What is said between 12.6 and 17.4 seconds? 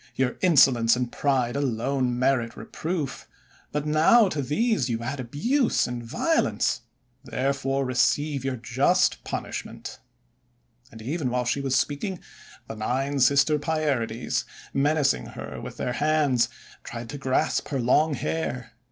the Nine Sister Pierides, menacing her with their hands, tried to